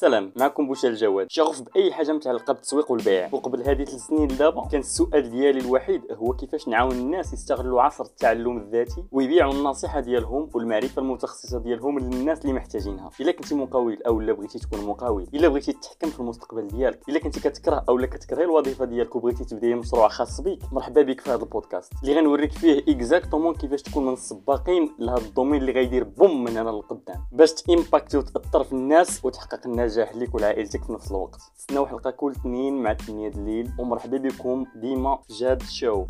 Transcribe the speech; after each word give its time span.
سلام 0.00 0.32
معكم 0.36 0.66
بوشعاء 0.66 0.88
الجواد 0.88 1.26
شغوف 1.30 1.62
بأي 1.62 1.92
حاجة 1.92 2.12
متعلقه 2.12 2.52
بالتسويق 2.52 2.90
والبيع. 2.90 3.28
وقبل 3.32 3.62
هذه 3.62 3.84
ثلاث 3.84 4.06
سنين 4.06 4.26
دابا 4.26 4.68
كان 4.68 4.80
السؤال 4.80 5.30
ديالي 5.30 5.60
الوحيد 5.60 6.02
هو 6.12 6.32
كيفاش 6.32 6.68
نعاون 6.68 6.92
الناس 6.92 7.32
يستغلوا 7.32 7.82
عصر 7.82 8.04
التعلم 8.04 8.56
الذاتي 8.56 9.04
ويبيعوا 9.12 9.52
النصيحة 9.52 10.00
ديالهم 10.00 10.50
والمعرفة 10.54 11.02
المتخصصة 11.02 11.58
ديالهم 11.58 11.98
للناس 11.98 12.40
اللي 12.40 12.52
محتاجينها. 12.52 13.10
إلا 13.20 13.32
كنتي 13.32 13.54
مقاول 13.54 14.02
أو 14.06 14.20
لا 14.20 14.32
بغيتي 14.32 14.58
تكون 14.58 14.86
مقاول 14.86 15.26
إلا 15.34 15.48
بغيتي 15.48 15.72
تتحكم 15.72 16.10
في 16.10 16.20
المستقبل 16.20 16.68
ديالك 16.68 17.08
إلا 17.08 17.18
كنتي 17.18 17.40
كتكره 17.40 17.84
أو 17.88 17.98
لا 17.98 18.06
كتكرهي 18.06 18.44
الوظيفة 18.44 18.84
ديالك 18.84 19.16
وبغيتي 19.16 19.44
تبدأي 19.44 19.74
مشروع 19.74 20.08
خاص 20.08 20.40
بك 20.40 20.58
مرحبا 20.72 21.02
بك 21.02 21.20
في 21.20 21.30
هذا 21.30 21.42
البودكاست. 21.42 21.92
اللي 22.02 22.14
غنوريك 22.14 22.52
فيه 22.52 22.84
exactement 22.88 23.54
كيفاش 23.54 23.82
تكون 23.82 24.06
من 24.06 24.12
السباقين 24.12 24.94
لهذا 24.98 25.26
ال 25.26 25.30
domaine 25.30 25.60
اللي 25.60 25.72
غيدير 25.72 26.04
boom 26.04 26.44
من 26.44 26.56
هنا 26.56 26.70
للقدام 26.70 27.24
باش 27.32 27.52
ت 27.52 27.59
impacter 27.59 28.18
وتأثر 28.18 28.64
في 28.64 28.72
الناس 28.72 29.24
وتحقق 29.24 29.66
النجاح 29.66 29.87
لك 29.96 30.34
ولعائلتك 30.34 30.84
في 30.84 30.92
نفس 30.92 31.10
الوقت. 31.10 31.40
تسناو 31.58 31.86
حلقة 31.86 32.10
كل 32.10 32.30
اثنين 32.30 32.82
مع 32.82 32.94
8 32.94 33.28
الليل. 33.28 33.72
ومرحبا 33.78 34.18
بكم 34.18 34.66
ديما 34.76 35.22
جاد 35.30 35.62
show. 35.62 36.06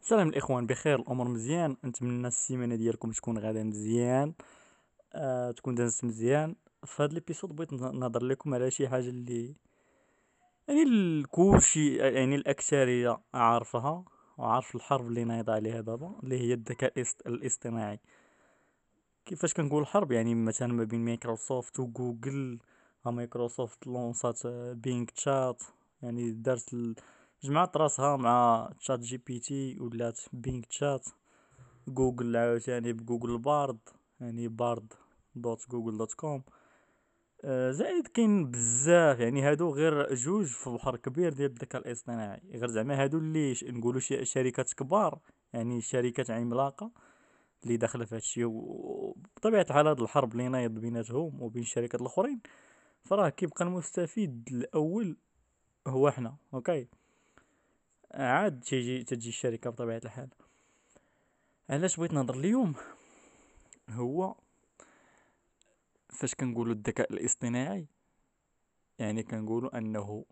سلام 0.00 0.28
الإخوان 0.28 0.66
بخير 0.66 0.98
الأمور 0.98 1.28
مزيان. 1.28 1.76
نتمنى 1.84 2.28
السيمانة 2.28 2.74
ديالكم 2.74 3.10
تكون 3.10 3.38
غادا 3.38 3.62
مزيان. 3.62 4.32
آه 5.14 5.50
تكون 5.50 5.74
دازت 5.74 6.04
مزيان. 6.04 6.54
في 6.84 7.02
هذا 7.02 7.12
ال 7.12 7.18
episode 7.18 7.56
بغيت 7.56 7.72
نهضر 7.72 8.24
لكم 8.24 8.54
على 8.54 8.70
شي 8.70 8.88
حاجة 8.88 9.08
اللي 9.08 9.54
يعني 10.68 11.22
كلشي 11.22 11.96
يعني 11.96 12.34
الأكثرية 12.34 13.20
عارفها 13.34 14.04
وعارف 14.38 14.74
الحرب 14.74 15.06
اللي 15.06 15.24
نايضة 15.24 15.52
عليها 15.52 15.80
دابا 15.80 16.14
اللي 16.22 16.38
هي 16.40 16.54
الذكاء 16.54 16.92
الاصطناعي. 17.26 18.00
كيفاش 19.26 19.54
كنقول 19.54 19.82
الحرب 19.82 20.12
يعني 20.12 20.34
مثلا 20.34 20.72
ما 20.72 20.84
بين 20.84 21.04
مايكروسوفت 21.04 21.80
وجوجل 21.80 22.58
مايكروسوفت 23.06 23.86
lançات 23.86 24.46
بينغ 24.76 25.06
تشات 25.06 25.62
يعني 26.02 26.30
دارت 26.30 26.76
جمعت 27.42 27.76
راسها 27.76 28.16
مع 28.16 28.70
تشات 28.80 29.00
جي 29.00 29.16
بي 29.16 29.38
تي 29.38 29.80
ولات 29.80 30.20
بينغ 30.32 30.62
تشات 30.62 31.06
جوجل 31.88 32.36
عاوتاني 32.36 32.92
بجوجل 32.92 33.38
بارد 33.38 33.78
يعني 34.20 34.48
بارد 34.48 34.92
dot 35.34 35.70
جوجل 35.70 35.98
dot 35.98 36.12
com 36.14 36.42
زائد 37.70 38.06
كاين 38.06 38.50
بزاف 38.50 39.20
يعني 39.20 39.42
هادو 39.42 39.74
غير 39.74 40.14
جوج 40.14 40.46
في 40.46 40.70
بحر 40.70 40.96
كبير 40.96 41.32
ديال 41.32 41.50
الذكاء 41.50 41.82
الاصطناعي. 41.82 42.40
غير 42.54 42.68
زعما 42.68 43.02
هادو 43.02 43.18
اللي 43.18 43.54
نقولوا 43.62 44.00
شركات 44.00 44.72
كبار 44.72 45.18
يعني 45.52 45.80
شركات 45.80 46.30
عملاقة. 46.30 46.90
اللي 47.64 47.76
داخله 47.76 48.04
في 48.04 48.14
هادشي 48.14 48.44
وبطبيعة 48.44 49.66
الحال 49.70 49.86
هاد 49.86 50.00
الحرب 50.00 50.32
اللي 50.32 50.48
نايض 50.48 50.70
بيناتهم 50.70 51.42
وبين 51.42 51.62
الشركات 51.62 52.00
الأخرين 52.00 52.40
فراه 53.02 53.28
كيبقى 53.28 53.64
المستفيد 53.64 54.48
الأول 54.52 55.16
هو 55.86 56.08
إحنا 56.08 56.36
أوكي؟ 56.54 56.88
عاد 58.14 58.60
تيجي 58.60 59.04
تجي 59.04 59.28
الشركة 59.28 59.70
بطبيعة 59.70 60.00
الحال. 60.04 60.28
علاش 61.70 61.96
بغيت 61.96 62.12
نهضر 62.12 62.34
اليوم؟ 62.34 62.74
هو 63.90 64.34
فاش 66.10 66.34
كنقولوا 66.34 66.74
الذكاء 66.74 67.12
الاصطناعي 67.12 67.86
يعني 68.98 69.22
كنقولوا 69.22 69.78
أنه 69.78 70.24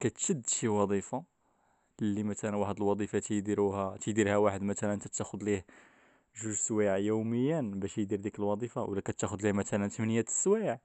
كتشد 0.00 0.46
شي 0.46 0.68
وظيفة 0.68 1.24
اللي 2.02 2.22
مثلا 2.22 2.56
واحد 2.56 2.76
الوظيفة 2.76 3.18
تيديروها 3.18 3.96
تيديرها 3.96 4.36
واحد 4.36 4.62
مثلا 4.62 4.98
تتاخذ 4.98 5.38
ليه 5.44 5.64
جوج 6.42 6.54
سوايع 6.54 6.96
يوميا 6.96 7.60
باش 7.74 7.98
يدير 7.98 8.18
ديك 8.20 8.38
الوظيفة 8.38 8.82
ولا 8.82 9.00
كتاخذ 9.00 9.42
ليه 9.42 9.52
مثلا 9.52 9.88
8 9.88 10.20
السوايع 10.20 10.78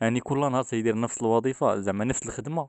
يعني 0.00 0.20
كل 0.20 0.40
نهار 0.40 0.62
تيدير 0.62 1.00
نفس 1.00 1.22
الوظيفة 1.22 1.80
زعما 1.80 2.04
نفس 2.04 2.26
الخدمة 2.26 2.68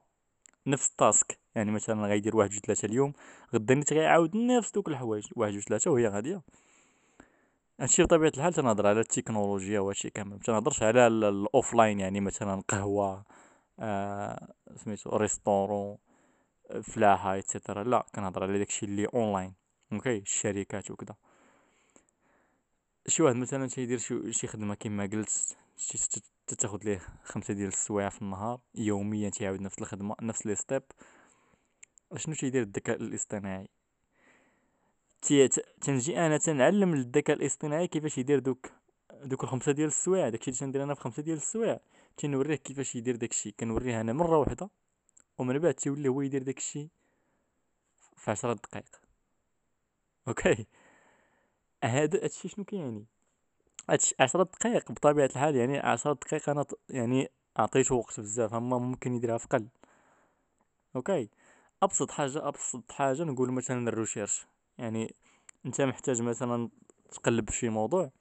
نفس 0.67 0.89
ال 0.89 0.98
task. 0.98 1.39
يعني 1.55 1.71
مثلا 1.71 2.07
غيدير 2.07 2.35
واحد 2.35 2.49
جوج 2.49 2.59
ثلاثة 2.59 2.85
اليوم 2.85 3.13
غدا 3.53 3.73
نيت 3.73 3.93
غيعاود 3.93 4.37
نفس 4.37 4.71
دوك 4.71 4.87
الحوايج 4.87 5.27
واحد 5.35 5.53
جوج 5.53 5.63
ثلاثة 5.63 5.91
وهي 5.91 6.07
غادية. 6.07 6.41
هادشي 7.79 8.03
بطبيعة 8.03 8.31
الحال 8.37 8.53
تنهضر 8.53 8.87
على 8.87 8.99
التكنولوجيا 8.99 9.79
وهادشي 9.79 10.09
كامل. 10.09 10.35
متنهضرش 10.35 10.83
على 10.83 11.07
ال 11.07 11.19
offline 11.19 11.99
يعني 11.99 12.19
مثلا 12.19 12.61
قهوة 12.67 13.23
آه 13.79 14.53
سميتو 14.75 15.17
restaurant 15.17 15.97
فلاحة 16.83 17.33
et 17.33 17.46
cetera 17.46 17.83
لا 17.83 18.05
كنهضر 18.15 18.43
على 18.43 18.57
داكشي 18.57 18.85
اللي 18.85 19.05
online 19.05 19.53
okay؟ 19.93 20.17
الشركات 20.17 20.91
وكذا 20.91 21.15
شي 23.09 23.23
واحد 23.23 23.35
مثلا 23.35 23.67
تيدير 23.67 23.97
شي 23.97 24.33
شي 24.33 24.47
خدمة 24.47 24.75
كيما 24.75 25.05
قلت 25.05 25.57
تاخد 26.47 26.85
ليه 26.85 27.01
خمسة 27.23 27.53
ديال 27.53 27.67
السوايع 27.67 28.09
في 28.09 28.21
النهار 28.21 28.59
يوميا 28.75 29.29
تيعاود 29.29 29.61
نفس 29.61 29.79
الخدمة 29.79 30.15
نفس 30.21 30.45
les 30.45 30.55
steps. 30.55 30.83
شنو 32.15 32.35
تيدير 32.35 32.61
الذكاء 32.61 33.01
الاصطناعي؟ 33.01 33.69
تنجي 35.81 36.19
أنا 36.25 36.37
تنعلم 36.37 36.95
للذكاء 36.95 37.37
الاصطناعي 37.37 37.87
كيفاش 37.87 38.17
يدير 38.17 38.39
دوك 38.39 38.71
دوك 39.23 39.43
الخمسة 39.43 39.71
ديال 39.71 39.87
السوايع 39.87 40.29
داكشي 40.29 40.51
اللي 40.51 40.59
تندير 40.59 40.83
أنا 40.83 40.93
في 40.93 41.01
خمسة 41.01 41.23
ديال 41.23 41.37
السوايع. 41.37 41.79
تنوريه 42.17 42.55
كيفاش 42.55 42.95
يدير 42.95 43.15
داكشي 43.15 43.51
كنوريه 43.51 44.01
أنا 44.01 44.13
مرة 44.13 44.37
واحدة 44.37 44.69
ومن 45.37 45.59
بعد 45.59 45.73
تيولي 45.73 46.09
هو 46.09 46.21
يدير 46.21 46.43
داكشي 46.43 46.89
في 48.17 48.31
عشرة 48.31 48.53
دقائق 48.53 49.01
okay؟ 50.27 50.67
هذا 51.83 52.23
هادشي 52.23 52.47
شنو 52.47 52.65
كيعني 52.65 53.05
هادشي 53.89 54.15
عشرة 54.19 54.43
دقائق 54.43 54.91
بطبيعة 54.91 55.25
الحال 55.25 55.55
يعني 55.55 55.79
عشرة 55.79 56.13
دقائق 56.13 56.49
أنا 56.49 56.65
يعني 56.89 57.29
عطيته 57.57 57.95
وقت 57.95 58.19
بزاف 58.19 58.53
أما 58.53 58.77
ممكن 58.77 59.13
يديرها 59.13 59.37
في 59.37 59.47
قل. 59.47 59.67
okay؟ 60.95 61.29
أبسط 61.83 62.11
حاجة 62.11 62.47
أبسط 62.47 62.91
حاجة 62.91 63.23
نقول 63.23 63.51
مثلا 63.51 63.89
ال 63.89 63.95
recherche 63.95 64.47
يعني 64.77 65.15
أنت 65.65 65.81
محتاج 65.81 66.21
مثلا 66.21 66.69
تقلب 67.11 67.49
في 67.49 67.69
موضوع. 67.69 68.11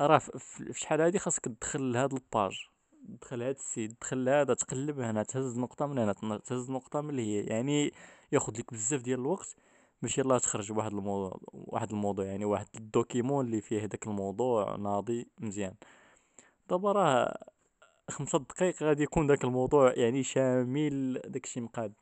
راه 0.00 0.18
في 0.18 0.72
شحال 0.74 1.00
هادي 1.00 1.18
خاصك 1.18 1.44
تدخل 1.44 1.92
لهاد 1.92 2.12
ال 2.12 2.21
page. 2.21 2.66
تدخل 3.08 3.42
هاد 3.42 3.54
ال 3.54 3.62
site 3.62 3.94
تدخل 3.94 4.28
هذا 4.28 4.54
تقلب 4.54 5.00
هنا 5.00 5.22
تهز 5.22 5.58
نقطة 5.58 5.86
من 5.86 5.98
هنا 5.98 6.38
تهز 6.38 6.70
نقطة 6.70 7.00
من 7.00 7.18
هي. 7.18 7.40
يعني 7.40 7.92
ياخذ 8.32 8.52
لك 8.58 8.72
بزاف 8.72 9.02
ديال 9.02 9.20
الوقت. 9.20 9.56
باش 10.02 10.18
يلاه 10.18 10.38
تخرج 10.38 10.72
واحد 10.72 10.92
الموضوع 10.92 11.40
واحد 11.52 11.90
الموضوع 11.90 12.24
يعني 12.24 12.44
واحد 12.44 12.66
الدوكيمون 12.74 13.46
اللي 13.46 13.60
فيه 13.60 13.86
داك 13.86 14.06
الموضوع 14.06 14.76
ناضي 14.76 15.26
مزيان. 15.38 15.74
دابا 16.68 16.92
راه 16.92 17.44
خمسة 18.10 18.38
دقائق 18.38 18.82
غادي 18.82 19.02
يكون 19.02 19.26
داك 19.26 19.44
الموضوع 19.44 19.92
يعني 19.96 20.22
شامل 20.22 21.20
داكشي 21.24 21.60
مقاد 21.60 21.92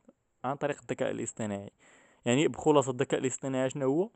عن 0.43 0.55
طريق 0.55 0.77
الذكاء 0.81 1.11
الاصطناعي. 1.11 1.71
يعني 2.25 2.47
بخلاصة 2.47 2.91
الذكاء 2.91 3.19
الاصطناعي 3.19 3.69
شنو 3.69 3.85
هو؟ 3.85 4.09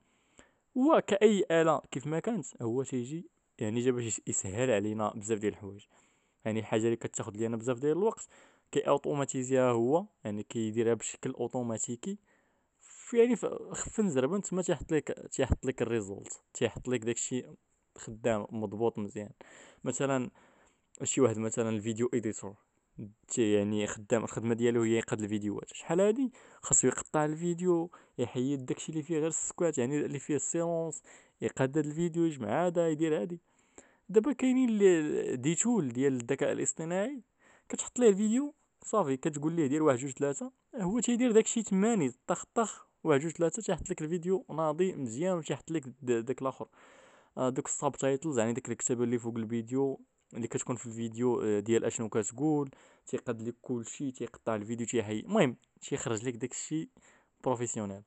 هو 0.77 1.01
كأي 1.07 1.45
آلة 1.51 1.81
كيف 1.91 2.07
ما 2.07 2.19
كانت 2.19 2.61
هو 2.61 2.83
تيجي 2.83 3.29
يعني 3.59 3.81
جا 3.81 3.91
باش 3.91 4.21
يسهل 4.27 4.71
علينا 4.71 5.13
بزاف 5.15 5.39
ديال 5.39 5.53
الحوايج. 5.53 5.85
يعني 6.45 6.63
حاجة 6.63 6.81
اللي 6.81 6.95
كتاخذ 6.95 7.37
لينا 7.37 7.57
بزاف 7.57 7.79
ديال 7.79 7.97
الوقت 7.97 8.27
كي 8.71 8.79
automatiserها 8.79 9.71
هو 9.71 10.05
يعني 10.23 10.43
كيديرها 10.43 10.93
بشكل 10.93 11.31
أوتوماتيكي. 11.31 12.17
يعني 13.13 13.35
خفن 13.71 14.09
زربا 14.09 14.39
تما 14.39 14.61
تيحط 14.61 14.91
لك 14.91 15.27
تيحط 15.31 15.65
لك 15.65 15.81
ال 15.81 15.90
result 15.90 16.41
تيحط 16.53 16.87
لك 16.87 16.99
داكشي 16.99 17.43
خدام 17.97 18.47
مضبوط 18.51 18.97
مزيان. 18.99 19.29
مثلا 19.83 20.29
شي 21.03 21.21
واحد 21.21 21.37
مثلا 21.37 21.69
ال 21.69 21.76
video 21.76 22.09
editor 22.13 22.55
يعني 23.37 23.87
خدام 23.87 24.23
الخدمة 24.23 24.53
ديالو 24.53 24.81
هي 24.81 24.97
يقاد 24.97 25.21
الفيديوهات. 25.21 25.73
شحال 25.73 26.01
هادي؟ 26.01 26.31
خاصو 26.61 26.87
يقطع 26.87 27.25
الفيديو 27.25 27.91
يحيد 28.17 28.65
داكشي 28.65 28.91
اللي 28.91 29.03
فيه 29.03 29.17
غير 29.17 29.27
السكوات 29.27 29.77
يعني 29.77 29.99
اللي 30.05 30.19
فيه 30.19 30.35
ال 30.35 30.44
silence 30.44 31.03
يقاد 31.41 31.77
الفيديو 31.77 32.25
يجمع 32.25 32.67
هذا 32.67 32.89
يدير 32.89 33.21
هادي. 33.21 33.41
دابا 34.09 34.33
كاينين 34.33 34.77
des 35.41 35.55
tools 35.55 35.89
ديال 35.89 36.13
الذكاء 36.13 36.51
الاصطناعي. 36.51 37.21
كتحط 37.69 37.99
ليه 37.99 38.09
الفيديو 38.09 38.53
صافي 38.83 39.17
كتقول 39.17 39.53
ليه 39.53 39.67
دير 39.67 39.83
واحد 39.83 39.97
جوج 39.97 40.11
ثلاثة 40.11 40.51
هو 40.75 40.99
تيدير 40.99 41.31
داكشي 41.31 41.63
تماني 41.63 42.11
طخ 42.27 42.45
طخ. 42.55 42.92
واحد 43.03 43.19
جوج 43.19 43.31
ثلاثة 43.31 43.61
تيحط 43.61 43.89
لك 43.89 44.01
الفيديو 44.01 44.45
ناضي 44.49 44.93
مزيان 44.93 45.37
وتيحط 45.37 45.71
لك 45.71 45.83
داك 46.01 46.41
الآخر. 46.41 46.67
آه، 47.37 47.49
دوك 47.49 47.67
ال 47.67 47.91
subtitles 47.95 48.39
يعني 48.39 48.53
ديك 48.53 48.69
الكتابة 48.69 49.03
اللي 49.03 49.19
فوق 49.19 49.37
الفيديو 49.37 49.99
اللي 50.33 50.47
كتكون 50.47 50.75
في 50.75 50.85
الفيديو 50.85 51.41
آه، 51.41 51.59
ديال 51.59 51.85
أشنو 51.85 52.09
كتقول 52.09 52.69
تيقاد 53.07 53.41
لك 53.41 53.55
كلشي 53.61 54.11
تيقطع 54.11 54.55
الفيديو 54.55 54.87
تيحي 54.87 55.19
المهم 55.19 55.57
تيخرج 55.81 56.25
لك 56.25 56.35
داكشي 56.35 56.89
professionnel 57.43 58.01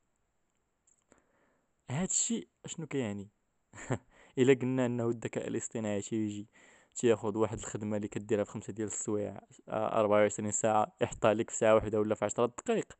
هادشي 1.90 2.48
أشنو 2.64 2.86
كيعني؟ 2.86 3.28
إلا 4.38 4.54
قلنا 4.54 4.86
أنه 4.86 5.08
الذكاء 5.08 5.48
الاصطناعي 5.48 6.02
تيجي 6.02 6.46
تياخد 6.94 7.36
واحد 7.36 7.58
الخدمة 7.58 7.96
اللي 7.96 8.08
كديرها 8.08 8.44
في 8.44 8.50
خمسة 8.50 8.72
ديال 8.72 8.88
السوايع 8.88 9.40
أربعة 9.68 10.18
وعشرين 10.18 10.50
ساعة 10.50 10.92
يحطها 11.00 11.34
لك 11.34 11.50
في 11.50 11.56
ساعة 11.56 11.74
واحدة 11.74 12.00
ولا 12.00 12.14
في 12.14 12.24
عشرة 12.24 12.46
دقائق. 12.46 12.92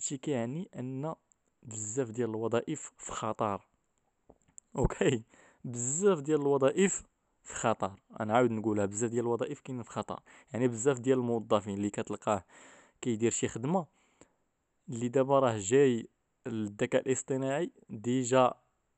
هادشي 0.00 0.16
كيعني 0.16 0.68
أن 0.78 1.14
بزاف 1.62 2.10
ديال 2.10 2.30
الوظائف 2.30 2.92
في 2.98 3.12
خطر. 3.12 3.66
أوكي؟ 4.76 5.22
بزاف 5.64 6.20
ديال 6.20 6.40
الوظائف 6.40 7.02
في 7.42 7.54
خطر. 7.54 7.92
أنا 8.20 8.36
عاود 8.36 8.50
نقولها 8.50 8.86
بزاف 8.86 9.10
ديال 9.10 9.24
الوظائف 9.24 9.60
كاينين 9.60 9.82
في 9.82 9.90
خطر. 9.90 10.20
يعني 10.52 10.68
بزاف 10.68 10.98
ديال 10.98 11.18
الموظفين 11.18 11.74
اللي 11.74 11.90
كتلقاه 11.90 12.44
كيدير 13.00 13.30
شي 13.30 13.48
خدمة 13.48 13.86
اللي 14.88 15.08
دابا 15.08 15.38
راه 15.38 15.58
جاي 15.58 16.08
الذكاء 16.46 17.02
الاصطناعي 17.06 17.70
déjà 17.90 18.54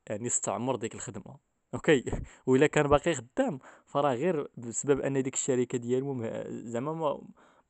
يعني 0.07 0.27
استعمر 0.27 0.75
ديك 0.75 0.95
الخدمة. 0.95 1.37
OK؟ 1.73 2.03
وإلا 2.45 2.67
كان 2.67 2.87
باقي 2.87 3.15
خدام 3.15 3.59
فراه 3.85 4.13
غير 4.13 4.47
بسبب 4.57 4.99
أن 5.01 5.23
ديك 5.23 5.33
الشركة 5.33 5.77
ديالهم 5.77 6.43
زعما 6.49 7.21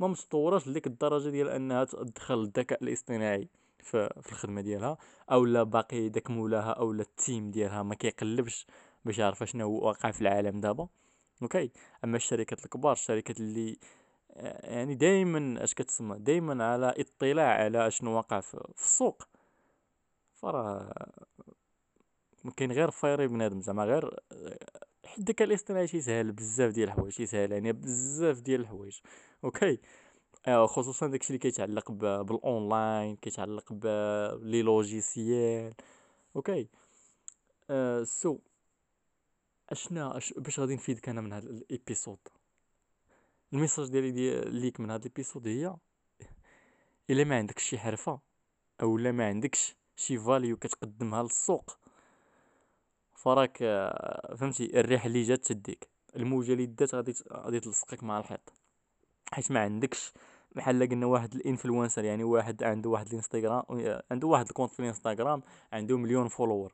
ما 0.04 0.08
متطوراش 0.08 0.68
لديك 0.68 0.88
الدرجة 0.88 1.30
ديال 1.30 1.50
أنها 1.50 1.84
تدخل 1.84 2.42
الذكاء 2.42 2.84
الاصطناعي 2.84 3.48
في, 3.80 4.10
الخدمة 4.18 4.62
ديالها 4.62 4.98
أو 5.32 5.46
لا 5.46 5.64
باقي 5.64 6.10
داك 6.10 6.32
مولاها 6.32 6.72
أو 6.72 6.94
لا 6.94 7.02
ال 7.01 7.12
team 7.12 7.51
ديالها 7.52 7.84
ما 7.84 7.96
كيقلبش 7.96 8.68
باش 9.06 9.18
يعرف 9.20 9.44
شنو 9.44 9.66
هو 9.66 9.88
واقع 9.88 10.12
في 10.12 10.22
العالم 10.22 10.60
دابا. 10.62 10.88
OK؟ 11.42 11.72
أما 12.04 12.18
الشركات 12.18 12.66
الكبار 12.66 12.92
الشركات 12.92 13.40
اللي 13.40 13.78
يعني 14.64 14.96
دائما 14.96 15.64
أش 15.64 15.74
كتسمى؟ 15.74 16.20
دائما 16.20 16.66
على 16.66 16.94
اطلاع 16.98 17.64
على 17.64 17.92
شنو 17.92 18.16
واقع 18.16 18.40
في, 18.40 18.68
السوق. 18.78 19.24
فراه 20.34 20.94
كاين 22.58 22.72
غير 22.72 22.92
fire 22.92 23.20
ي 23.20 23.28
بنادم 23.28 23.62
زعما 23.62 23.84
غير 23.84 24.20
حيت 25.06 25.20
الذكاء 25.20 25.48
الاصطناعي 25.48 25.88
تيسهل 25.88 26.32
بزاف 26.32 26.72
ديال 26.74 26.90
الحوايج 26.90 27.16
تيسهل 27.16 27.52
يعني 27.52 27.72
بزاف 27.72 28.42
ديال 28.42 28.62
الحوايج. 28.62 29.00
OK؟ 29.44 29.80
آه، 30.48 30.66
خصوصا 30.66 31.08
داكشي 31.08 31.28
اللي 31.30 31.40
كيتعلق 31.40 31.92
بالاونلاين 31.92 33.16
كيتعلق 33.16 33.74
ب 33.74 33.95
les 33.95 34.62
logiciels. 34.62 35.74
OK؟ 36.36 36.68
so 38.04 38.40
أشنا 39.70 40.18
أش... 40.18 40.34
باش 40.34 40.60
غادي 40.60 40.76
نفيدك 40.76 41.10
أنا 41.10 41.22
من 41.22 41.34
هذا 41.34 41.50
ال 41.50 41.57
episode. 41.57 42.19
ال 43.54 43.58
message 43.58 43.90
ديالي 43.90 44.12
دي 44.12 44.42
ليك 44.42 44.80
من 44.80 44.92
هذا 44.92 45.06
ال 45.06 45.11
episode 45.11 45.48
هي 45.48 45.76
إلا 47.10 47.24
ما 47.24 47.38
عندكش 47.38 47.64
شي 47.64 47.78
حرفة 47.78 48.20
أو 48.82 48.98
لا 48.98 49.12
ما 49.12 49.28
عندكش 49.28 49.76
شي 49.96 50.18
value 50.18 50.57
كتقدمها 50.58 51.24
للسوق 51.24 51.78
فراك 53.24 53.58
آه، 53.62 54.36
فهمتي؟ 54.36 54.80
الريح 54.80 55.06
اللي 55.06 55.22
جات 55.22 55.46
تديك 55.46 55.88
الموجة 56.16 56.54
اللي 56.54 56.66
دات 56.66 56.96
غادي 56.96 57.14
غادي 57.34 57.60
تلصقك 57.60 58.04
مع 58.04 58.20
الحيط. 58.20 58.54
حيت 59.34 59.52
ما 59.52 59.60
عندكش 59.60 60.14
بحال 60.56 60.90
قلنا 60.90 61.06
واحد 61.06 61.36
ال 61.36 61.42
influencer 61.42 62.04
يعني 62.04 62.24
واحد 62.24 62.64
عنده 62.64 62.90
واحد 62.90 63.08
الإنستغرام 63.08 63.64
عنده 64.12 64.28
واحد 64.28 64.48
ال 64.48 64.51
compte 64.51 64.72
في 64.72 64.80
الإنستغرام 64.80 65.44
عنده 65.74 65.98
مليون 65.98 66.28
follower. 66.28 66.74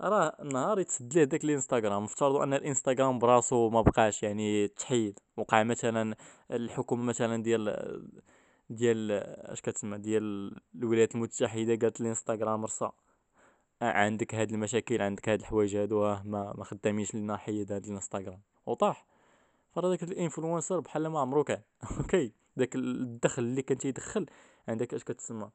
راه 0.00 0.36
نهار 0.44 0.78
يتسد 0.78 1.14
ليه 1.14 1.24
داك 1.24 1.44
الإنستغرام؟ 1.44 2.04
افترضوا 2.04 2.44
أن 2.44 2.54
الإنستغرام 2.54 3.18
براسو 3.18 3.70
ما 3.70 3.82
بقاش 3.82 4.22
يعني 4.22 4.68
تحيد. 4.68 5.18
وقع 5.36 5.62
مثلا 5.62 6.16
الحكومة 6.50 7.02
مثلا 7.02 7.42
ديال 7.42 7.76
ديال 8.70 9.10
اش 9.52 9.60
كتسمى؟ 9.60 9.98
ديال 9.98 10.56
الولايات 10.74 11.14
المتحدة 11.14 11.76
قالت 11.76 12.00
الإنستغرام 12.00 12.64
رصا 12.64 12.92
عندك 13.82 14.34
هاد 14.34 14.52
المشاكل 14.52 15.02
عندك 15.02 15.28
هاد 15.28 15.40
الحوايج 15.40 15.76
هادو 15.76 16.00
ما 16.24 16.52
ما 16.58 16.64
خدامينش 16.64 17.14
لنا 17.14 17.36
حيد 17.36 17.72
هاد 17.72 17.86
الانستغرام. 17.86 18.40
وطاح. 18.66 19.06
فراه 19.72 19.88
داك 19.88 20.02
ال 20.02 20.09
influencer 20.09 20.80
بحال 20.80 21.06
ما 21.06 21.20
عمرو 21.20 21.44
كان. 21.44 21.62
OK. 22.00 22.32
داك 22.56 22.76
الدخل 22.76 23.42
اللي 23.42 23.62
كان 23.62 23.78
تيدخل 23.78 24.26
عندك 24.68 24.94
اش 24.94 25.04
كتسمى؟ 25.04 25.50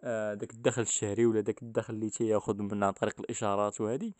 آه 0.00 0.34
داك 0.34 0.52
الدخل 0.52 0.82
الشهري 0.82 1.26
ولا 1.26 1.40
داك 1.40 1.62
الدخل 1.62 1.94
اللي 1.94 2.10
تياخذ 2.10 2.62
من 2.62 2.82
عن 2.84 2.92
طريق 2.92 3.20
الإشهارات 3.20 3.80
وهادي. 3.80 4.14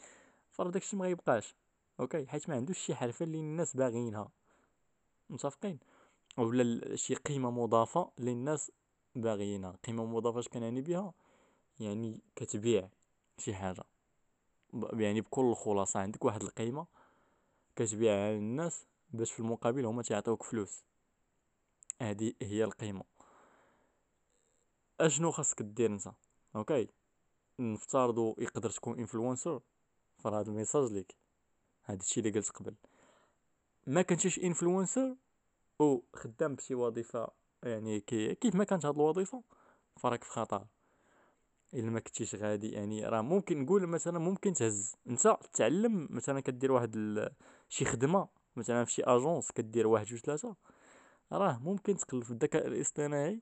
فراه 0.51 0.71
داكشي 0.71 0.97
ما 0.97 1.05
غيبقاش. 1.05 1.57
OK. 2.01 2.27
حيت 2.27 2.49
ما 2.49 2.55
عندوش 2.57 2.79
شي 2.79 2.95
حرفة 2.95 3.25
اللي 3.25 3.39
الناس 3.39 3.77
باغيينها. 3.77 4.29
متفقين؟ 5.31 5.79
ولا 6.39 6.97
شي 6.97 7.15
قيمة 7.15 7.51
مضافة 7.51 8.11
اللي 8.19 8.33
الناس 8.33 8.73
باغيينها. 9.17 9.77
قيمة 9.85 10.05
مضافة 10.07 10.41
اش 10.41 10.49
كنعني 10.49 10.81
بها 10.81 11.15
يعني 11.81 12.21
كتبيع. 12.37 12.89
شي 13.43 13.55
حاجة. 13.55 13.85
يعني 14.93 15.21
بكل 15.21 15.45
الخلاصه 15.45 16.01
عندك 16.01 16.25
واحد 16.25 16.43
القيمة 16.43 16.87
كتبيعها 17.77 18.33
للناس 18.33 18.87
باش 19.11 19.33
في 19.33 19.41
المقابل 19.41 19.87
هما 19.87 20.03
تيعطيوك 20.03 20.43
فلوس. 20.43 20.85
هذه 22.01 22.33
هي 22.43 22.65
القيمة. 22.65 23.05
أشنو 25.01 25.31
خاصك 25.31 25.63
دير 25.63 25.91
نتا؟ 25.93 26.15
OK 26.57 26.89
نفترضوا 27.59 28.35
يقدر 28.39 28.71
تكون 28.71 28.99
influencer 28.99 29.61
فراه 30.19 30.43
ال 30.43 30.49
message 30.49 30.93
ليك. 30.93 31.15
هذا 31.85 32.01
الشيء 32.01 32.27
اللي 32.27 32.39
قلت 32.39 32.51
قبل. 32.51 32.75
ما 33.87 34.03
كنتيش 34.03 34.39
influencer 34.39 35.17
أو 35.81 36.03
خدام 36.15 36.55
بشي 36.55 36.75
وظيفة 36.75 37.29
يعني 37.63 38.01
كي 38.01 38.35
كيف 38.35 38.55
ما 38.55 38.65
كانت 38.65 38.87
هاد 38.87 38.95
الوظيفة 38.95 39.43
فراك 39.97 40.25
في 40.25 40.31
خطر. 40.31 40.67
إلا 41.75 41.91
ما 41.91 42.01
كنتيش 42.01 42.35
غادي 42.35 42.71
يعني 42.71 43.07
راه 43.07 43.21
ممكن 43.21 43.63
نقول 43.63 43.87
مثلا 43.87 44.19
ممكن 44.19 44.53
تهز 44.53 44.95
أنت 45.09 45.37
تعلم 45.53 46.09
مثلا 46.11 46.41
كدير 46.41 46.73
واحد. 46.73 47.29
شي 47.69 47.85
خدمة 47.85 48.29
مثلا 48.57 48.85
في 48.85 48.93
شي 48.93 49.03
agence 49.03 49.51
كدير 49.51 49.87
واحد 49.87 50.07
جوج 50.07 50.21
ثلاثة 50.21 50.57
راه 51.33 51.59
ممكن 51.59 51.97
تقلب 51.97 52.23
في 52.23 52.31
الذكاء 52.31 52.67
الاصطناعي 52.67 53.41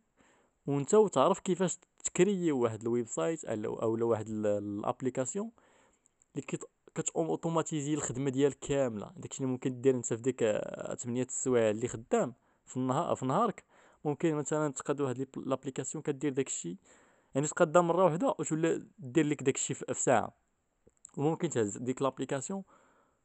وأنت 0.66 0.94
وتعرف 0.94 1.40
كيفاش 1.40 1.78
تكري 2.04 2.52
واحد 2.52 2.82
ال 2.82 3.06
website 3.06 3.44
أو 3.44 4.08
واحد 4.08 4.28
ال 4.28 4.38
application 4.38 5.50
اللي 6.34 6.46
كت 6.94 7.10
automatiser 7.16 7.94
الخدمة 7.94 8.30
ديالك 8.30 8.58
كاملة 8.58 9.12
داكشي 9.16 9.38
اللي 9.38 9.52
ممكن 9.52 9.80
دير 9.80 9.94
أنت 9.94 10.06
في 10.06 10.22
ديك 10.22 10.40
8 10.98 11.22
السوايع 11.22 11.70
اللي 11.70 11.88
خدام 11.88 12.34
في 12.66 12.76
النهار 12.76 13.16
في 13.16 13.26
نهارك 13.26 13.64
ممكن 14.04 14.34
مثلا 14.34 14.72
تقاد 14.72 15.00
واحد 15.00 15.26
l'application 15.36 16.02
كدير 16.02 16.32
داكشي 16.32 16.78
يعني 17.34 17.46
تقادها 17.46 17.82
مرة 17.82 18.04
واحدة 18.04 18.34
وتولي 18.38 18.86
دير 18.98 19.26
لك 19.26 19.42
داكشي 19.42 19.74
في 19.74 19.94
ساعة. 19.94 20.36
وممكن 21.16 21.48
تهز 21.48 21.78
ديك 21.78 22.02
l'application 22.02 22.64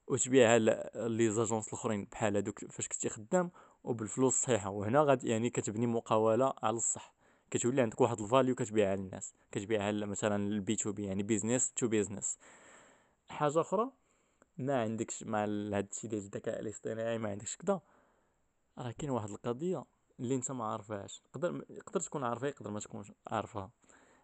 وتبيعها 0.07 0.60
les 1.07 1.30
agences 1.31 1.68
الأخرين 1.68 2.06
بحال 2.12 2.36
هادوك 2.36 2.66
فاش 2.72 2.88
كنتي 2.88 3.10
خدام 3.10 3.52
وبالفلوس 3.84 4.34
الصحيحة. 4.34 4.69
وهنا 4.69 5.02
غادي 5.02 5.30
يعني 5.30 5.50
كتبني 5.50 5.88
مقاولة 5.88 6.54
على 6.63 6.78
الصح. 6.78 7.13
كتولي 7.52 7.81
عندك 7.81 8.02
واحد 8.02 8.22
ال 8.22 8.27
value 8.27 8.56
كتبيعها 8.56 8.96
للناس. 8.96 9.34
كتبيعها 9.52 9.92
مثلا 9.92 10.36
ال 10.48 10.75
B2B 10.75 11.06
يعني 11.06 11.24
business 11.24 11.74
to 11.74 11.88
business 11.88 12.38
حاجة 13.30 13.62
أخرى 13.62 13.92
ما 14.57 14.81
عندكش 14.81 15.24
مع 15.24 15.44
هاد 15.44 15.88
الشيء 15.92 16.09
ديال 16.09 16.21
الذكاء 16.21 16.59
الاصطناعي 16.59 17.18
ما 17.18 17.30
عندكش 17.30 17.56
كدا. 17.56 17.80
راه 18.78 18.92
كاين 18.92 19.09
واحد 19.09 19.30
القضية 19.30 19.85
اللي 20.19 20.35
أنت 20.35 20.52
ما 20.52 20.66
عارفهاش. 20.66 21.21
يقدر 21.26 21.66
يقدر 21.69 22.00
تكون 22.00 22.24
عارفها 22.24 22.50
يقدر 22.50 22.71
ما 22.71 22.80
تكونش 22.80 23.12
عارفها. 23.28 23.71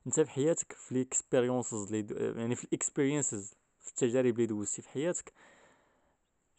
انت 0.07 0.19
في 0.19 0.29
حياتك 0.29 0.73
في 0.73 0.93
les 0.95 1.16
expériences 1.16 1.93
يعني 2.37 2.55
في 2.55 2.63
ال 2.63 2.71
experiences 2.71 3.53
في 3.79 3.87
التجارب 3.89 4.35
اللي 4.35 4.45
دوزتي 4.45 4.81
في 4.81 4.89
حياتك 4.89 5.33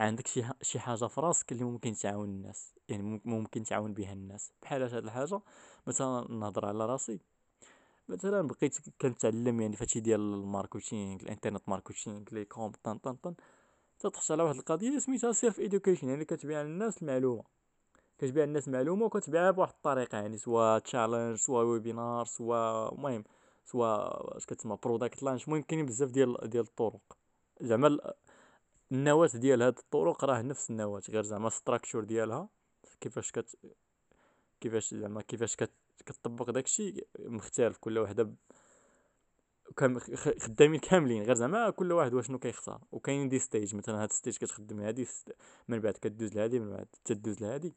عندك 0.01 0.27
شي 0.27 0.45
شي 0.63 0.79
حاجة 0.81 1.07
في 1.07 1.21
راسك 1.21 1.53
اللي 1.53 1.65
ممكن 1.65 1.95
تعاون 1.95 2.29
الناس 2.29 2.75
يعني 2.89 3.21
ممكن 3.25 3.65
تعاون 3.65 3.95
بها 3.95 4.13
الناس. 4.13 4.53
بحال 4.63 4.83
هاد 4.83 5.05
الحاجة 5.05 5.41
مثلا 5.87 6.27
نهضر 6.31 6.67
على 6.67 6.87
راسي. 6.87 7.21
مثلا 8.09 8.43
بقيت 8.49 8.79
كنتعلم 9.01 9.61
يعني 9.61 9.77
فهادشي 9.77 10.01
ديال 10.01 10.21
ال 10.21 10.31
marketing 10.31 11.23
ال 11.23 11.28
internet 11.28 11.69
marketing 11.69 12.23
l'e-com 12.33 12.73
طن 12.85 12.99
طن 12.99 13.15
طن. 13.15 13.35
طحت 13.99 14.31
على 14.33 14.43
واحد 14.43 14.57
القضية 14.57 14.99
سميتها 14.99 15.33
self 15.33 15.59
education 15.61 16.09
يعني 16.09 16.25
كتبيع 16.25 16.63
للناس 16.63 17.03
المعلومة. 17.03 17.45
كتبيع 18.23 18.45
للناس 18.45 18.69
معلومة 18.69 19.05
وكتبيعها 19.05 19.51
بواحد 19.51 19.73
الطريقة 19.73 20.19
يعني 20.19 20.39
سوا 20.39 20.79
challenge 20.79 21.37
سوا 21.37 21.63
webinar 21.63 22.25
سوا 22.25 22.93
المهم 22.93 23.25
سوا 23.65 24.37
اش 24.37 24.47
كتسمى 24.47 24.79
product 24.83 25.23
launch 25.23 25.45
المهم 25.45 25.63
كاينين 25.63 25.87
بزاف 25.87 26.11
ديال 26.11 26.37
ديال 26.51 26.65
الطرق. 26.65 27.17
زعما 27.61 27.99
النواة 28.93 29.31
ديال 29.35 29.63
هاد 29.63 29.79
الطرق 29.79 30.25
راه 30.25 30.43
نفس 30.43 30.71
النواة 30.71 31.03
غير 31.11 31.23
زعما 31.23 31.51
structure 31.51 32.05
ديالها 32.05 32.49
كيفاش 33.01 33.31
كت 33.33 33.57
كيفاش 34.61 34.95
زعما 34.95 35.23
كيفاش 35.23 35.57
كت... 35.57 35.73
كتطبق 36.07 36.51
داكشي 36.51 37.07
مختلف 37.19 37.77
كل 37.79 37.99
وحدة 37.99 38.23
ب... 38.23 38.35
كام 39.77 39.99
خدامين 40.39 40.81
كاملين. 40.81 41.23
غير 41.23 41.35
زعما 41.35 41.71
كل 41.71 41.93
واحد 41.93 42.15
واشنو 42.15 42.39
كيختار. 42.39 42.81
وكاين 42.93 43.29
des 43.29 43.39
stages 43.39 43.75
مثلا 43.77 44.03
هاد 44.03 44.13
stage 44.13 44.37
كتخدم 44.39 44.81
هادي 44.81 45.07
من 45.69 45.81
بعد 45.81 45.97
كدوز 45.97 46.35
لهادي 46.35 46.59
من 46.59 46.71
بعد 46.71 46.87
تدوز 47.05 47.41
لهادي. 47.43 47.75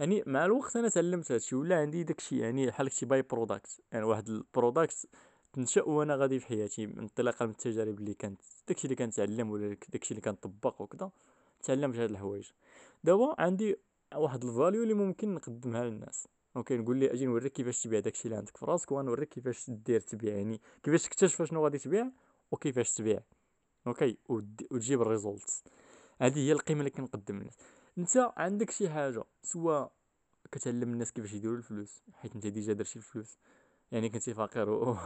يعني 0.00 0.22
مع 0.26 0.44
الوقت 0.44 0.76
أنا 0.76 0.88
تعلمت 0.88 1.32
هادشي 1.32 1.56
ولا 1.56 1.80
عندي 1.80 2.02
داكشي 2.02 2.38
يعني 2.38 2.66
بحال 2.66 2.92
شي 2.92 3.06
by-product 3.06 3.80
يعني 3.92 4.04
واحد 4.04 4.28
ال 4.28 4.38
product 4.38 5.08
تنشأ 5.52 5.82
وأنا 5.82 6.16
غادي 6.16 6.40
في 6.40 6.46
حياتي 6.46 6.84
انطلاقا 6.84 7.46
من 7.46 7.50
التجارب 7.50 7.98
اللي 7.98 8.14
كانت 8.14 8.40
داكشي 8.68 8.84
اللي 8.84 8.96
كنتعلم 8.96 9.50
ولا 9.50 9.76
داكشي 9.88 10.10
اللي 10.10 10.20
كنطبق 10.20 10.82
وكذا 10.82 11.10
تعلمت 11.62 11.96
هاد 11.96 12.10
الحوايج. 12.10 12.50
دابا 13.04 13.34
عندي 13.38 13.76
واحد 14.14 14.44
ال 14.44 14.50
value 14.50 14.82
اللي 14.82 14.94
ممكن 14.94 15.34
نقدمها 15.34 15.84
للناس. 15.84 16.28
OK 16.56 16.76
نقول 16.76 16.96
لي 16.96 17.12
أجي 17.12 17.26
نوريك 17.26 17.52
كيفاش 17.52 17.82
تبيع 17.82 18.00
داكشي 18.00 18.24
اللي 18.24 18.36
عندك 18.36 18.56
في 18.56 18.66
راسك 18.66 18.92
ونوريك 18.92 19.28
كيفاش 19.28 19.70
دير 19.70 20.00
تبيع 20.00 20.34
يعني 20.34 20.60
كيفاش 20.82 21.02
تكتشف 21.02 21.42
شنو 21.42 21.64
غادي 21.64 21.78
تبيع 21.78 22.10
وكيفاش 22.50 22.94
تبيع. 22.94 23.20
OK 23.86 24.16
وتجيب 24.28 25.02
ال 25.02 25.10
results 25.10 25.64
هذه 26.20 26.38
هي 26.38 26.52
القيمة 26.52 26.80
اللي 26.80 26.90
كنقدم 26.90 27.38
للناس. 27.38 27.56
انت 27.98 28.32
عندك 28.36 28.70
شي 28.70 28.90
حاجة 28.90 29.24
سواء 29.42 29.92
كتعلم 30.52 30.92
الناس 30.92 31.12
كيفاش 31.12 31.32
يديروا 31.32 31.56
الفلوس 31.56 32.02
حيت 32.12 32.34
انت 32.34 32.46
déjà 32.46 32.72
درتي 32.72 32.96
الفلوس. 32.96 33.38
يعني 33.92 34.08
كنتي 34.08 34.34
فقير 34.34 34.70
و... 34.70 34.94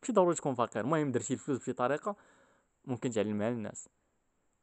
ماشي 0.00 0.12
ضروري 0.12 0.34
تكون 0.34 0.54
فقير 0.54 0.84
المهم 0.84 1.12
درتي 1.12 1.34
الفلوس 1.34 1.58
بشي 1.58 1.72
طريقة 1.72 2.16
ممكن 2.84 3.10
تعلمها 3.10 3.50
للناس 3.50 3.88